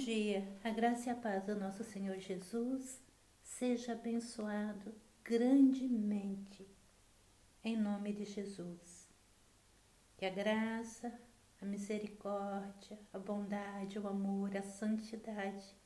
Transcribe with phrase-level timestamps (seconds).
[0.00, 2.98] dia, a graça e a paz do nosso Senhor Jesus
[3.42, 6.66] seja abençoado grandemente,
[7.62, 9.06] em nome de Jesus.
[10.16, 11.12] Que a graça,
[11.60, 15.76] a misericórdia, a bondade, o amor, a santidade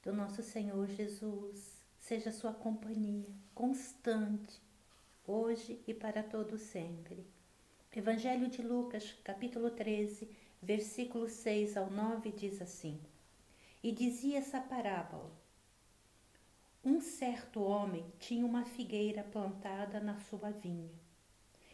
[0.00, 4.62] do nosso Senhor Jesus seja sua companhia constante,
[5.26, 7.26] hoje e para todo sempre.
[7.92, 10.30] Evangelho de Lucas, capítulo 13,
[10.62, 13.00] versículo 6 ao 9 diz assim:
[13.82, 15.30] E dizia essa parábola:
[16.84, 20.90] Um certo homem tinha uma figueira plantada na sua vinha,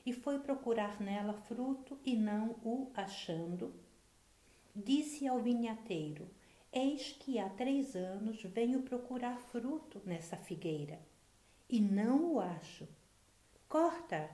[0.05, 3.75] e foi procurar nela fruto e não o achando,
[4.75, 6.31] disse ao vinhateiro:
[6.73, 11.01] Eis que há três anos venho procurar fruto nessa figueira,
[11.69, 12.87] e não o acho.
[13.69, 14.31] Corta!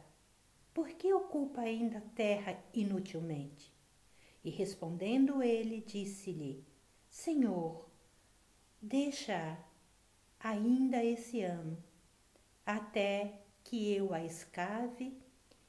[0.74, 3.72] Por que ocupa ainda a terra inutilmente?
[4.44, 6.64] E respondendo ele, disse-lhe:
[7.08, 7.88] Senhor,
[8.80, 9.58] deixa
[10.40, 11.82] ainda esse ano,
[12.66, 15.16] até que eu a escave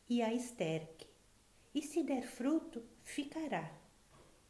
[0.10, 1.08] e a esterque.
[1.74, 3.72] E se der fruto, ficará.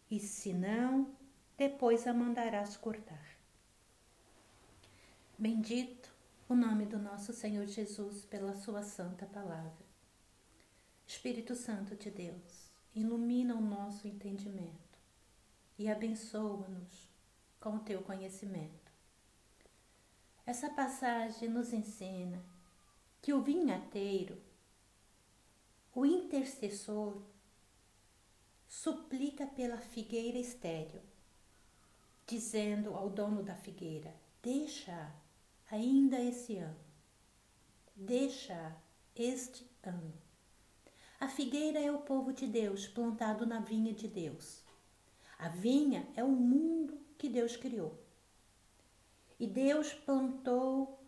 [0.10, 1.16] E se não,
[1.58, 3.38] depois a mandarás cortar.
[5.38, 6.14] Bendito
[6.48, 9.86] o nome do nosso Senhor Jesus pela sua santa palavra.
[11.08, 12.63] Espírito Santo de Deus,
[12.96, 15.00] ilumina o nosso entendimento
[15.78, 17.10] e abençoa-nos
[17.60, 18.92] com o teu conhecimento.
[20.46, 22.44] Essa passagem nos ensina
[23.22, 24.38] que o vinhateiro,
[25.96, 27.22] o intercessor,
[28.68, 31.02] suplica pela figueira estéril,
[32.28, 35.14] dizendo ao dono da figueira: Deixa
[35.72, 36.80] ainda esse ano,
[37.96, 38.76] deixa
[39.16, 40.14] este ano.
[41.24, 44.62] A figueira é o povo de Deus plantado na vinha de Deus.
[45.40, 47.98] A vinha é o mundo que Deus criou.
[49.40, 51.00] E Deus plantou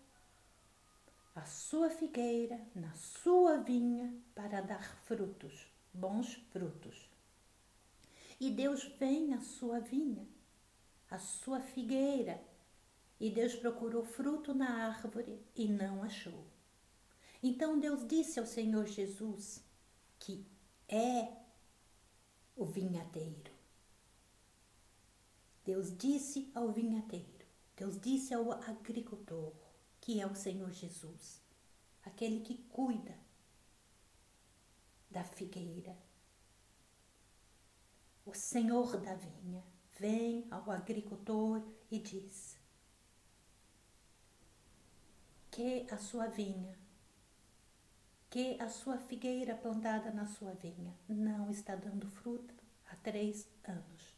[1.36, 7.10] a sua figueira na sua vinha para dar frutos, bons frutos.
[8.40, 10.26] E Deus vem à sua vinha,
[11.12, 12.42] à sua figueira,
[13.20, 16.46] e Deus procurou fruto na árvore e não achou.
[17.44, 19.65] Então Deus disse ao Senhor Jesus:
[20.26, 20.44] que
[20.90, 21.32] é
[22.56, 23.54] o vinhateiro.
[25.64, 29.54] Deus disse ao vinhateiro, Deus disse ao agricultor,
[30.02, 31.44] que é o Senhor Jesus,
[32.04, 33.16] aquele que cuida
[35.12, 35.96] da figueira.
[38.26, 39.64] O Senhor da vinha
[40.00, 41.62] vem ao agricultor
[41.92, 42.58] e diz
[45.52, 46.76] que a sua vinha
[48.36, 52.54] que a sua figueira plantada na sua vinha não está dando fruto
[52.92, 54.14] há três anos.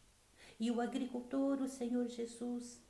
[0.59, 2.81] E o agricultor, o Senhor Jesus,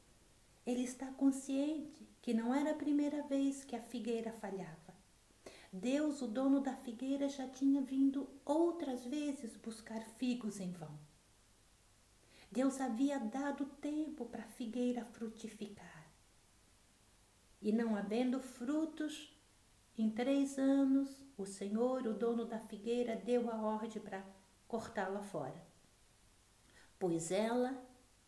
[0.66, 4.95] ele está consciente que não era a primeira vez que a figueira falhava.
[5.69, 10.97] Deus, o dono da figueira, já tinha vindo outras vezes buscar figos em vão.
[12.49, 16.09] Deus havia dado tempo para a figueira frutificar.
[17.61, 19.36] E não havendo frutos,
[19.97, 24.24] em três anos, o senhor, o dono da figueira, deu a ordem para
[24.68, 25.66] cortá-la fora,
[27.00, 27.75] pois ela,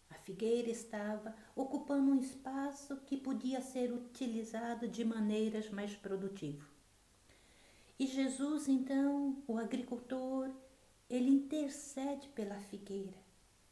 [0.10, 6.68] a figueira, estava ocupando um espaço que podia ser utilizado de maneiras mais produtivas.
[8.00, 10.50] E Jesus, então, o agricultor,
[11.10, 13.18] ele intercede pela figueira,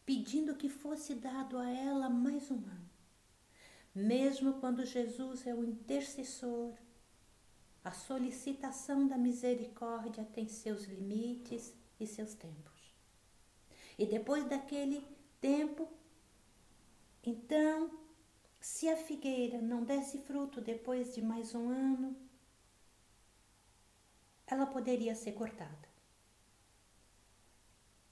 [0.06, 2.90] pedindo que fosse dado a ela mais um ano.
[3.96, 6.74] Mesmo quando Jesus é o intercessor,
[7.87, 12.93] a solicitação da misericórdia tem seus limites e seus tempos.
[13.97, 15.07] E depois daquele
[15.39, 15.87] tempo,
[17.23, 17.89] então,
[18.59, 22.13] se a figueira não desse fruto depois de mais um ano,
[24.45, 25.87] ela poderia ser cortada.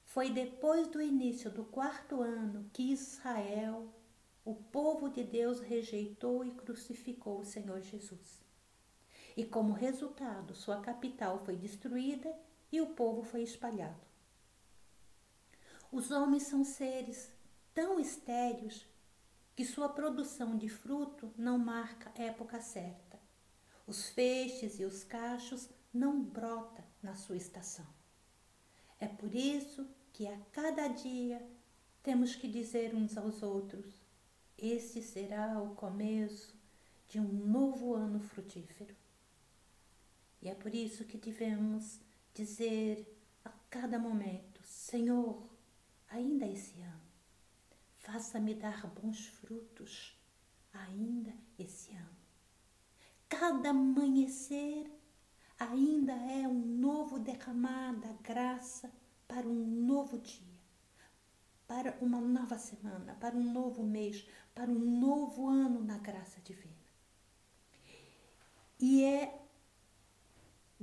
[0.05, 3.93] Foi depois do início do quarto ano que Israel,
[4.45, 8.44] o povo de Deus, rejeitou e crucificou o Senhor Jesus
[9.35, 12.33] e, como resultado, sua capital foi destruída
[12.71, 14.05] e o povo foi espalhado.
[15.91, 17.31] Os homens são seres
[17.73, 18.85] tão estéreos
[19.55, 23.19] que sua produção de fruto não marca época certa.
[23.87, 27.85] Os feixes e os cachos não brotam na sua estação.
[28.99, 31.45] É por isso que a cada dia
[32.01, 34.01] temos que dizer uns aos outros:
[34.57, 36.55] este será o começo
[37.07, 38.95] de um novo ano frutífero.
[40.45, 41.99] E é por isso que devemos
[42.31, 43.03] dizer
[43.43, 45.49] a cada momento: Senhor,
[46.07, 47.01] ainda esse ano,
[47.97, 50.15] faça-me dar bons frutos
[50.71, 52.15] ainda esse ano.
[53.27, 54.87] Cada amanhecer
[55.57, 58.93] ainda é um novo derramar da graça
[59.27, 60.59] para um novo dia,
[61.65, 66.75] para uma nova semana, para um novo mês, para um novo ano na graça divina.
[68.79, 69.44] E é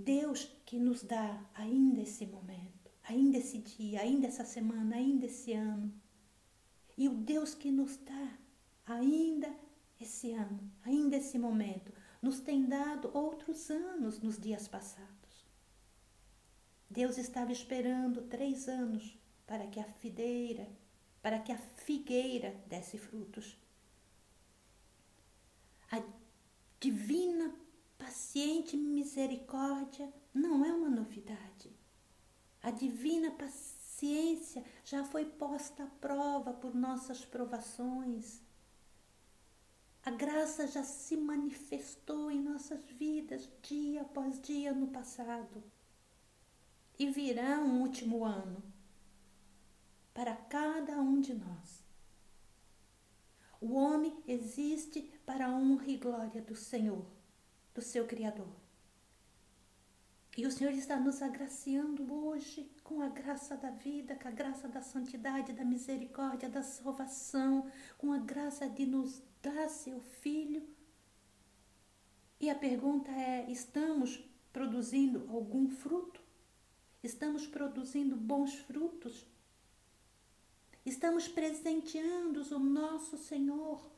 [0.05, 5.53] Deus que nos dá ainda esse momento, ainda esse dia, ainda essa semana, ainda esse
[5.53, 5.93] ano.
[6.97, 8.39] E o Deus que nos dá
[8.87, 9.55] ainda
[10.01, 15.47] esse ano, ainda esse momento, nos tem dado outros anos nos dias passados.
[16.91, 19.17] Deus estava esperando três anos
[19.47, 20.69] para que a fideira,
[21.23, 23.57] para que a figueira desse frutos.
[25.91, 26.03] A
[26.81, 27.55] divina
[28.03, 31.71] paciente misericórdia não é uma novidade.
[32.61, 38.43] A divina paciência já foi posta à prova por nossas provações.
[40.05, 45.63] A graça já se manifestou em nossas vidas dia após dia no passado.
[46.99, 48.61] E virá um último ano
[50.13, 51.85] para cada um de nós.
[53.61, 57.22] O homem existe para a honra e glória do Senhor
[57.75, 58.49] do seu Criador.
[60.37, 64.67] E o Senhor está nos agraciando hoje com a graça da vida, com a graça
[64.67, 70.67] da santidade, da misericórdia, da salvação, com a graça de nos dar seu Filho.
[72.41, 76.21] E a pergunta é: estamos produzindo algum fruto?
[77.03, 79.27] Estamos produzindo bons frutos?
[80.85, 83.93] Estamos presenteando o nosso Senhor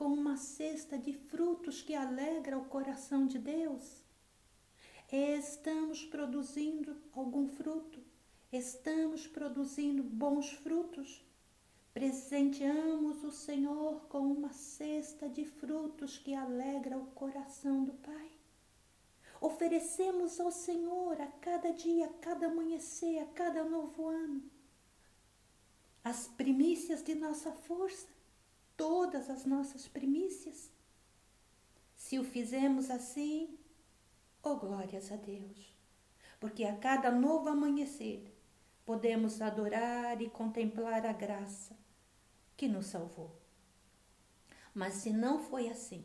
[0.00, 4.02] com uma cesta de frutos que alegra o coração de Deus?
[5.12, 8.02] Estamos produzindo algum fruto?
[8.50, 11.22] Estamos produzindo bons frutos?
[11.92, 18.30] Presenteamos o Senhor com uma cesta de frutos que alegra o coração do Pai?
[19.38, 24.50] Oferecemos ao Senhor a cada dia, a cada amanhecer, a cada novo ano,
[26.02, 28.19] as primícias de nossa força?
[28.80, 30.72] Todas as nossas primícias.
[31.94, 33.58] Se o fizemos assim,
[34.42, 35.76] oh glórias a Deus,
[36.40, 38.34] porque a cada novo amanhecer
[38.86, 41.76] podemos adorar e contemplar a graça
[42.56, 43.38] que nos salvou.
[44.72, 46.02] Mas se não foi assim,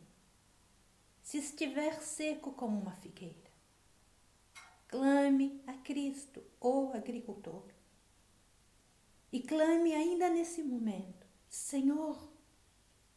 [1.24, 3.52] se estiver seco como uma figueira,
[4.90, 7.64] clame a Cristo, ou agricultor,
[9.32, 12.35] e clame ainda nesse momento: Senhor,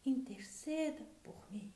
[0.08, 1.72] interceda por mim.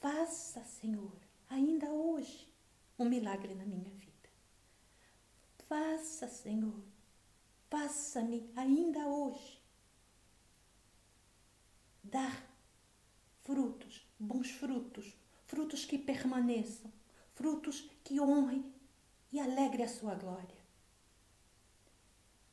[0.00, 1.16] Faça, Senhor,
[1.48, 2.52] ainda hoje,
[2.98, 4.12] um milagre na minha vida.
[5.68, 6.82] Faça, Senhor,
[7.70, 9.62] faça-me ainda hoje
[12.02, 12.46] dar
[13.42, 15.16] frutos, bons frutos,
[15.46, 16.92] frutos que permaneçam,
[17.34, 18.64] frutos que honrem
[19.32, 20.64] e alegrem a sua glória.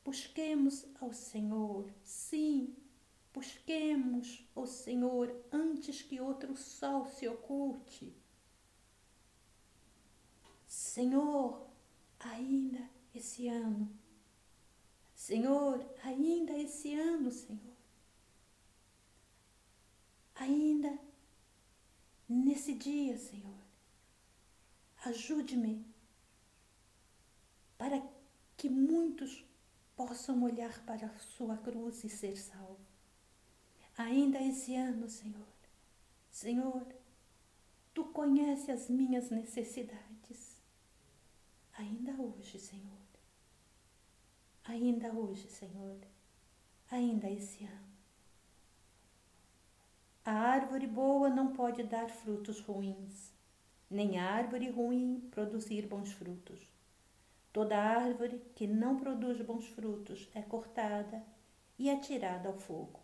[0.04, 2.74] Busquemos ao Senhor, sim,
[3.32, 8.14] Busquemos o Senhor antes que outro sol se oculte.
[10.66, 11.66] Senhor,
[12.20, 13.90] ainda esse ano.
[15.14, 17.76] Senhor, ainda esse ano, Senhor.
[20.34, 20.98] Ainda
[22.28, 23.62] nesse dia, Senhor.
[25.06, 25.86] Ajude-me
[27.78, 28.02] para
[28.56, 29.42] que muitos
[29.96, 32.91] possam olhar para a sua cruz e ser salvos
[34.02, 35.46] ainda esse ano, Senhor.
[36.30, 36.86] Senhor,
[37.92, 40.62] tu conheces as minhas necessidades.
[41.74, 43.02] Ainda hoje, Senhor.
[44.64, 45.98] Ainda hoje, Senhor.
[46.90, 47.92] Ainda esse ano.
[50.24, 53.32] A árvore boa não pode dar frutos ruins,
[53.90, 56.60] nem a árvore ruim produzir bons frutos.
[57.52, 61.24] Toda árvore que não produz bons frutos é cortada
[61.76, 63.01] e atirada ao fogo.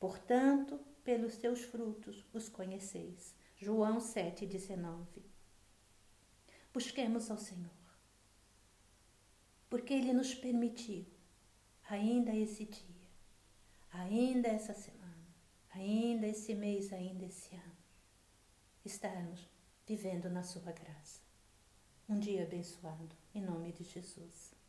[0.00, 3.34] Portanto, pelos seus frutos os conheceis.
[3.58, 5.04] João 7,19.
[6.72, 7.70] Busquemos ao Senhor,
[9.68, 11.04] porque Ele nos permitiu,
[11.90, 13.08] ainda esse dia,
[13.92, 15.28] ainda essa semana,
[15.74, 17.76] ainda esse mês, ainda esse ano,
[18.84, 19.46] estarmos
[19.86, 21.20] vivendo na Sua graça.
[22.08, 24.59] Um dia abençoado, em nome de Jesus.